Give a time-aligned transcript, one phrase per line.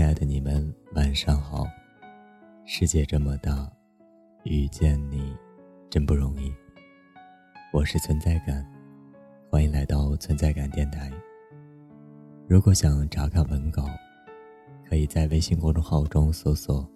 [0.00, 1.68] 亲爱的你们，晚上好。
[2.64, 3.70] 世界这么大，
[4.44, 5.36] 遇见你
[5.90, 6.50] 真不容易。
[7.70, 8.66] 我是存在感，
[9.50, 11.12] 欢迎来到存在感电台。
[12.48, 13.90] 如果想查看文稿，
[14.88, 16.90] 可以在微信公众号中搜索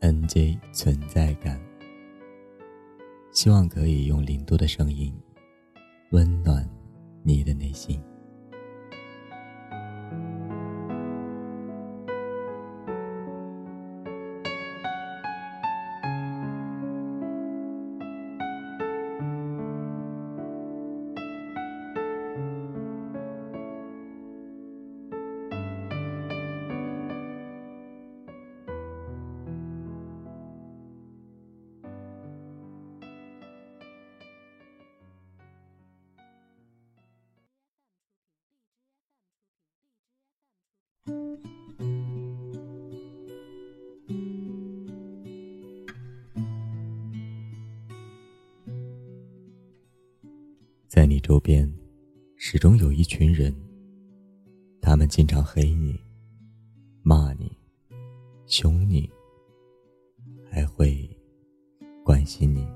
[0.00, 1.60] “nj 存在感”。
[3.32, 5.14] 希望可以用零度的声音，
[6.12, 6.66] 温暖
[7.22, 8.02] 你的内心。
[50.88, 51.72] 在你周边，
[52.36, 53.54] 始终有一群人。
[54.82, 55.98] 他们经常黑你、
[57.02, 57.50] 骂你、
[58.46, 59.08] 凶你，
[60.50, 61.08] 还会
[62.04, 62.66] 关心你。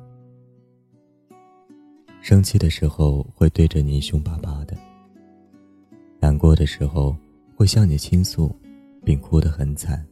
[2.22, 4.76] 生气的时候会对着你凶巴巴的，
[6.20, 7.16] 难过的时候
[7.56, 8.54] 会向你倾诉，
[9.04, 10.06] 并哭得很惨。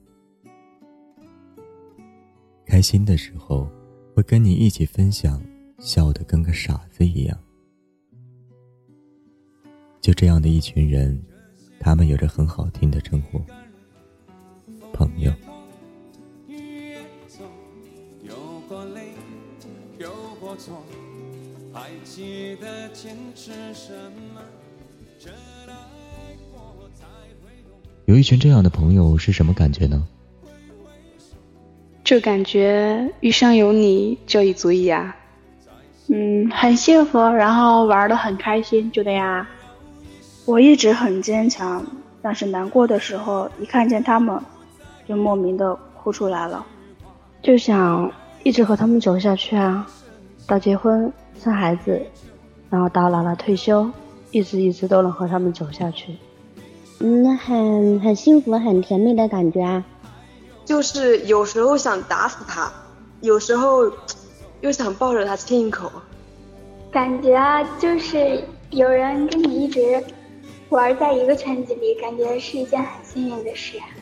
[2.64, 3.68] 开心的时候
[4.14, 5.42] 会跟你一起分享，
[5.78, 7.38] 笑得跟个傻子一样。
[10.00, 11.20] 就这样的一群人，
[11.78, 13.40] 他们有着很好听的称呼——
[14.92, 15.32] 朋友。
[28.12, 30.06] 有一群这样的朋友是什么感觉呢？
[32.05, 35.17] 就感觉遇上有你就已足矣啊！
[36.09, 39.47] 嗯，很幸福，然后玩的很开心，就这样。
[40.45, 41.83] 我一直很坚强，
[42.21, 44.39] 但是难过的时候，一看见他们，
[45.09, 46.67] 就莫名的哭出来了，
[47.41, 48.12] 就想
[48.43, 49.87] 一直和他们走下去啊，
[50.47, 51.11] 到结婚
[51.43, 51.99] 生孩子，
[52.69, 53.91] 然后到老了退休，
[54.33, 56.15] 一直一直都能和他们走下去。
[57.02, 59.84] 嗯，很很幸福，很甜蜜的感觉啊。
[60.64, 62.72] 就是有时候想打死他，
[63.20, 63.90] 有时候
[64.60, 65.90] 又想抱着他亲一口。
[66.92, 70.02] 感觉啊，就是有人跟你一直。
[70.68, 73.76] 玩在一个圈子里，感觉是一件很幸运的事。
[73.76, 74.01] 你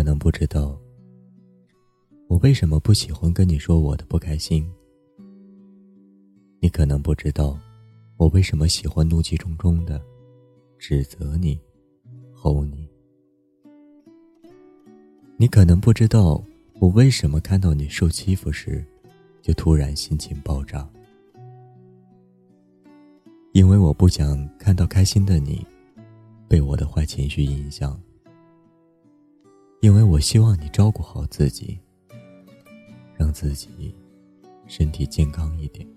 [0.00, 0.80] 可能不知道，
[2.26, 4.66] 我为什么不喜欢跟你说我的不开心。
[6.58, 7.60] 你可能不知道。
[8.16, 10.02] 我为什么喜欢怒气冲冲的
[10.78, 11.60] 指责你、
[12.32, 12.88] 吼你？
[15.36, 16.42] 你可能不知道
[16.78, 18.82] 我为什么看到你受欺负时，
[19.42, 20.88] 就突然心情爆炸。
[23.52, 25.62] 因为我不想看到开心的你
[26.48, 28.00] 被我的坏情绪影响。
[29.80, 31.78] 因为我希望你照顾好自己，
[33.16, 33.94] 让自己
[34.66, 35.88] 身体健康一点。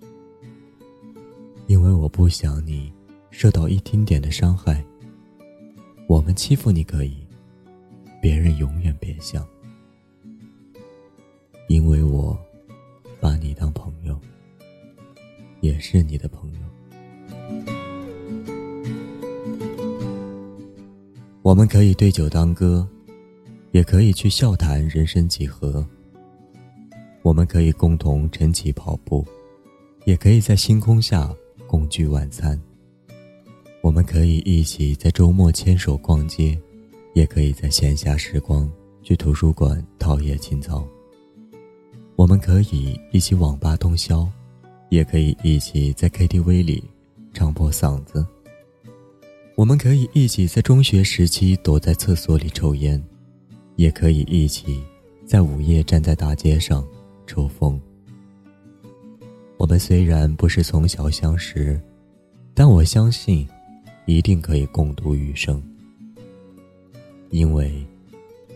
[1.68, 2.94] 因为我不想你
[3.30, 4.82] 受到一丁点的伤害。
[6.08, 7.28] 我们欺负你可以，
[8.22, 9.46] 别人永远别想。
[11.68, 12.38] 因为我
[13.20, 14.18] 把你当朋友，
[15.60, 16.60] 也是你的朋友。
[21.42, 22.88] 我们可以对酒当歌，
[23.74, 25.86] 也可以去笑谈人生几何。
[27.24, 29.26] 我们可以共同晨起跑步，
[30.06, 31.34] 也可以在星空下。
[31.66, 32.62] 共聚晚餐，
[33.82, 36.56] 我们可以一起在周末牵手逛街，
[37.16, 38.72] 也可以在闲暇时光
[39.02, 40.88] 去图书馆陶冶情操。
[42.16, 44.30] 我们可以一起网吧通宵，
[44.90, 46.84] 也可以一起在 KTV 里
[47.34, 48.24] 唱破嗓子。
[49.56, 53.04] 我们可以一起在中学时期躲在厕所里抽烟，
[53.76, 54.82] 也可以一起
[55.26, 56.88] 在午夜站在大街上
[57.26, 57.80] 抽风。
[59.58, 61.80] 我们虽然不是从小相识，
[62.54, 63.48] 但我相信，
[64.06, 65.62] 一定可以共度余生，
[67.30, 67.86] 因为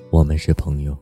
[0.10, 0.98] 我们是朋友。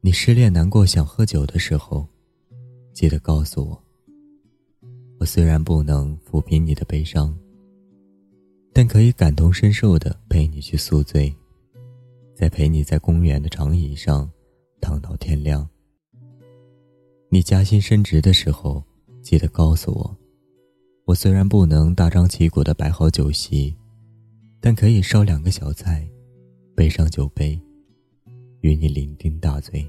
[0.00, 2.06] 你失恋难过想喝酒的时候，
[2.92, 3.82] 记得告诉我，
[5.18, 7.36] 我虽然不能抚平你的悲伤，
[8.78, 11.34] 但可以感同身受的陪你去宿醉，
[12.34, 14.30] 再陪你在公园的长椅上
[14.82, 15.66] 躺到天亮。
[17.30, 18.84] 你加薪升职的时候，
[19.22, 20.14] 记得告诉我。
[21.06, 23.74] 我虽然不能大张旗鼓的摆好酒席，
[24.60, 26.06] 但可以烧两个小菜，
[26.74, 27.58] 备上酒杯，
[28.60, 29.88] 与你酩酊大醉。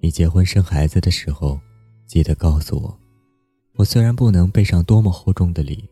[0.00, 1.58] 你结婚生孩子的时候，
[2.04, 3.00] 记得告诉我。
[3.76, 5.88] 我虽然不能备上多么厚重的礼，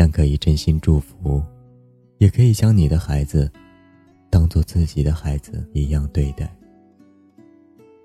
[0.00, 1.42] 但可以真心祝福，
[2.18, 3.50] 也可以将你的孩子
[4.30, 6.48] 当做自己的孩子一样对待。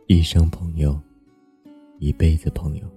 [0.07, 0.99] 一生朋友，
[1.99, 2.87] 一辈子朋友。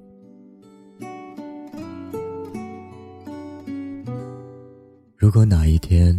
[5.14, 6.18] 如果哪一天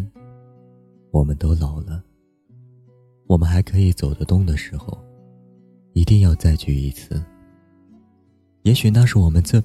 [1.10, 2.04] 我们都老了，
[3.26, 4.96] 我们还可以走得动的时候，
[5.94, 7.20] 一定要再聚一次。
[8.62, 9.64] 也许那是我们这，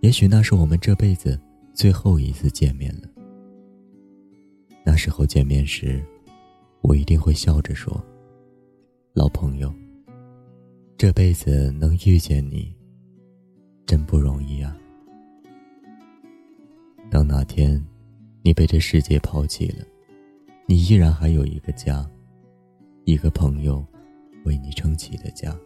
[0.00, 1.38] 也许那是我们这辈子
[1.74, 3.08] 最后一次见面了。
[4.84, 6.04] 那时候见面时，
[6.80, 8.02] 我一定会笑着说
[9.14, 9.72] ：“老朋友，
[10.98, 12.74] 这辈子能遇见你，
[13.86, 14.76] 真不容易啊。”
[17.10, 17.82] 当那天
[18.42, 19.84] 你被这世界抛弃了，
[20.66, 22.08] 你依然还有一个家，
[23.04, 23.84] 一个朋友
[24.44, 25.56] 为你撑起的家。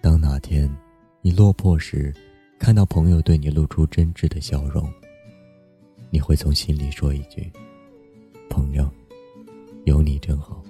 [0.00, 0.68] 当哪天
[1.22, 2.14] 你落魄时，
[2.60, 4.92] 看到朋友对你露出真挚的笑容，
[6.10, 7.50] 你会从心里说一句
[8.50, 8.86] ：“朋友，
[9.86, 10.62] 有你真好。”